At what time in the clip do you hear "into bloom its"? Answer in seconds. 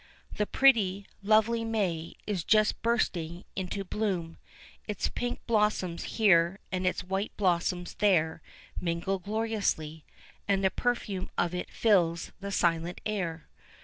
3.55-5.09